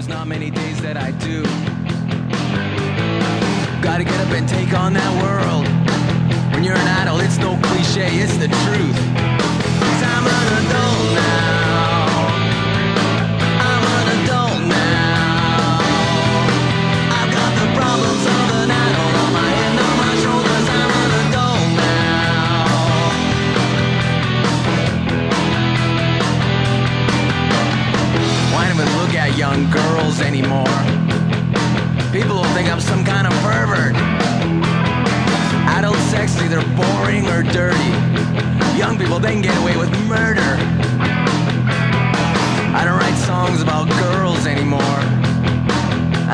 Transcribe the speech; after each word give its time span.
there's 0.00 0.08
not 0.08 0.26
many 0.26 0.50
days 0.50 0.80
that 0.80 0.96
I 0.96 1.10
do. 1.10 1.42
Gotta 3.82 4.02
get 4.02 4.18
up 4.18 4.32
and 4.32 4.48
take 4.48 4.72
on 4.72 4.94
that 4.94 5.12
world. 5.22 5.68
When 6.54 6.64
you're 6.64 6.74
an 6.74 6.88
adult, 6.88 7.20
it's 7.22 7.36
no 7.36 7.58
cliche, 7.60 8.08
it's 8.08 8.34
the 8.38 8.48
truth. 8.48 9.09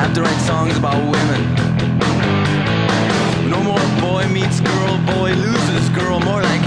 Have 0.07 0.15
to 0.15 0.21
write 0.21 0.41
songs 0.47 0.77
about 0.77 0.95
women. 1.03 1.41
No 3.49 3.61
more 3.61 3.83
boy 3.99 4.25
meets 4.29 4.61
girl, 4.61 4.97
boy 5.05 5.33
loses 5.33 5.89
girl. 5.89 6.21
More 6.21 6.41
like 6.41 6.66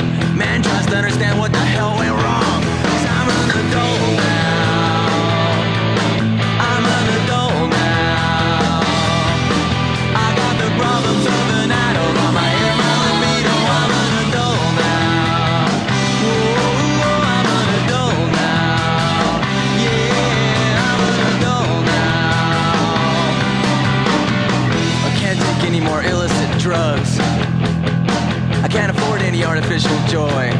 artificial 29.44 29.96
joy. 30.06 30.50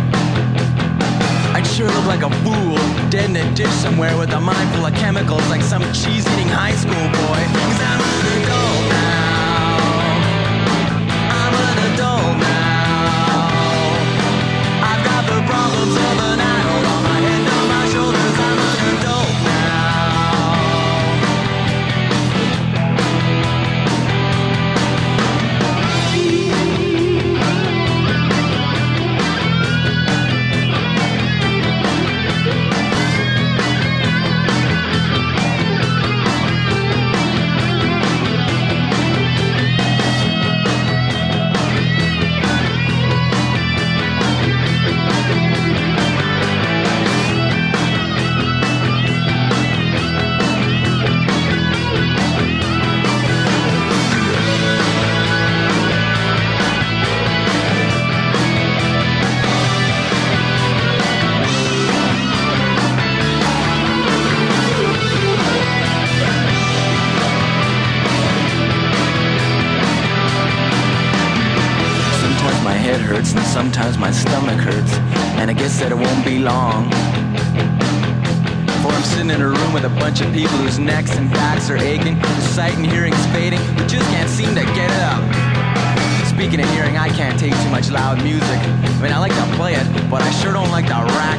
I'd 1.55 1.67
sure 1.67 1.87
look 1.87 2.07
like 2.07 2.23
a 2.23 2.31
fool, 2.43 2.77
dead 3.11 3.31
in 3.31 3.37
a 3.37 3.55
ditch 3.55 3.69
somewhere 3.69 4.17
with 4.17 4.31
a 4.33 4.41
mind 4.41 4.75
full 4.75 4.87
of 4.87 4.95
chemicals 4.95 5.47
like 5.49 5.63
some 5.63 5.83
cheese 5.93 6.27
eating 6.33 6.49
high 6.49 6.75
school 6.75 6.90
head 72.81 73.01
hurts 73.01 73.33
and 73.33 73.45
sometimes 73.45 73.99
my 73.99 74.11
stomach 74.11 74.59
hurts. 74.59 74.93
And 75.39 75.51
I 75.51 75.55
guess 75.55 75.79
that 75.81 75.93
it 75.93 76.01
won't 76.01 76.25
be 76.25 76.41
long. 76.41 76.89
For 78.83 78.91
I'm 78.91 79.05
sitting 79.05 79.31
in 79.31 79.41
a 79.41 79.49
room 79.49 79.73
with 79.73 79.85
a 79.85 79.95
bunch 80.01 80.21
of 80.21 80.33
people 80.33 80.57
whose 80.65 80.79
necks 80.79 81.17
and 81.17 81.31
backs 81.31 81.69
are 81.71 81.77
aching, 81.77 82.17
whose 82.17 82.49
sight 82.57 82.75
and 82.77 82.87
hearing 82.87 83.13
is 83.13 83.27
fading, 83.37 83.61
who 83.77 83.87
just 83.87 84.09
can't 84.09 84.31
seem 84.31 84.55
to 84.57 84.65
get 84.73 84.89
it 84.89 85.05
up. 85.13 85.23
Speaking 86.27 86.61
of 86.65 86.69
hearing, 86.73 86.97
I 86.97 87.11
can't 87.11 87.39
take 87.39 87.53
too 87.53 87.71
much 87.71 87.91
loud 87.91 88.25
music. 88.25 88.61
I 88.97 88.99
mean, 89.03 89.13
I 89.13 89.19
like 89.21 89.37
to 89.37 89.47
play 89.61 89.75
it, 89.77 89.87
but 90.09 90.23
I 90.23 90.31
sure 90.41 90.53
don't 90.55 90.73
like 90.73 90.87
to 90.89 90.97
rack 91.21 91.30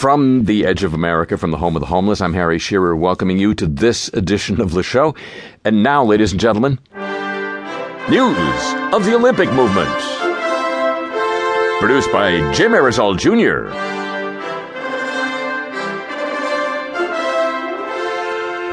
From 0.00 0.46
the 0.46 0.64
edge 0.64 0.82
of 0.82 0.94
America, 0.94 1.36
from 1.36 1.50
the 1.50 1.58
home 1.58 1.76
of 1.76 1.80
the 1.80 1.86
homeless, 1.86 2.22
I'm 2.22 2.32
Harry 2.32 2.58
Shearer, 2.58 2.96
welcoming 2.96 3.38
you 3.38 3.52
to 3.56 3.66
this 3.66 4.08
edition 4.14 4.58
of 4.58 4.72
Le 4.72 4.82
Show. 4.82 5.14
And 5.62 5.82
now, 5.82 6.02
ladies 6.02 6.32
and 6.32 6.40
gentlemen, 6.40 6.78
news 8.08 8.94
of 8.94 9.04
the 9.04 9.14
Olympic 9.14 9.52
movement. 9.52 9.90
Produced 11.80 12.10
by 12.12 12.50
Jim 12.54 12.72
Arizal 12.72 13.18
Jr. 13.18 13.68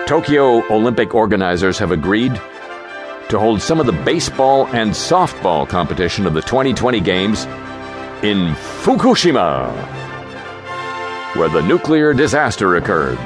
Tokyo 0.08 0.66
Olympic 0.74 1.14
organizers 1.14 1.78
have 1.78 1.92
agreed 1.92 2.36
to 3.28 3.38
hold 3.38 3.62
some 3.62 3.82
of 3.82 3.86
the 3.86 3.92
baseball 3.92 4.66
and 4.68 4.92
softball 4.92 5.68
competition 5.68 6.26
of 6.26 6.34
the 6.34 6.42
2020 6.42 7.02
Games 7.02 7.44
in 8.24 8.56
Fukushima, 8.86 10.07
where 11.38 11.50
the 11.50 11.62
nuclear 11.62 12.14
disaster 12.14 12.76
occurred. 12.76 13.18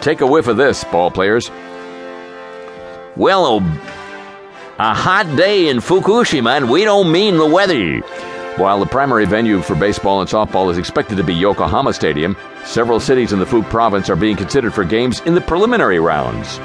Take 0.00 0.20
a 0.20 0.26
whiff 0.26 0.48
of 0.48 0.56
this, 0.56 0.84
ball 0.84 1.10
players. 1.10 1.50
Well, 3.16 3.46
oh, 3.46 3.58
a 4.78 4.92
hot 4.92 5.36
day 5.36 5.68
in 5.68 5.78
Fukushima, 5.78 6.56
and 6.56 6.68
we 6.68 6.84
don't 6.84 7.12
mean 7.12 7.38
the 7.38 7.46
weather. 7.46 8.00
While 8.56 8.80
the 8.80 8.86
primary 8.86 9.24
venue 9.24 9.62
for 9.62 9.74
baseball 9.74 10.20
and 10.20 10.28
softball 10.28 10.70
is 10.70 10.78
expected 10.78 11.16
to 11.16 11.24
be 11.24 11.34
Yokohama 11.34 11.92
Stadium, 11.92 12.36
several 12.64 13.00
cities 13.00 13.32
in 13.32 13.38
the 13.38 13.46
Fuku 13.46 13.68
province 13.68 14.10
are 14.10 14.16
being 14.16 14.36
considered 14.36 14.74
for 14.74 14.84
games 14.84 15.20
in 15.20 15.34
the 15.34 15.40
preliminary 15.40 16.00
rounds. 16.00 16.58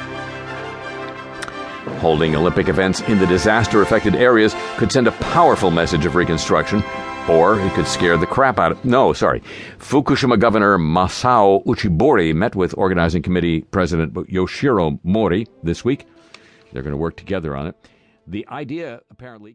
Holding 2.00 2.36
Olympic 2.36 2.68
events 2.68 3.02
in 3.02 3.20
the 3.20 3.26
disaster 3.28 3.82
affected 3.82 4.16
areas 4.16 4.56
could 4.78 4.92
send 4.92 5.08
a 5.08 5.12
powerful 5.12 5.72
message 5.72 6.06
of 6.06 6.16
reconstruction, 6.16 6.84
or 7.28 7.60
it 7.60 7.74
could 7.74 7.88
scare 7.88 8.18
the 8.18 8.26
crap 8.26 8.60
out 8.60 8.72
of. 8.72 8.86
No, 8.86 9.14
sorry. 9.14 9.42
Fukushima 9.80 10.40
Governor 10.40 10.78
Masao 10.78 11.64
Uchibori 11.66 12.34
met 12.34 12.56
with 12.56 12.78
organizing 12.78 13.22
committee 13.22 13.62
President 13.62 14.14
Yoshiro 14.14 15.00
Mori 15.04 15.48
this 15.64 15.84
week. 15.84 16.06
They're 16.72 16.84
going 16.84 16.94
to 16.94 16.98
work 16.98 17.18
together 17.18 17.56
on 17.56 17.68
it. 17.68 17.76
The 18.28 18.48
idea, 18.50 19.02
apparently. 19.10 19.48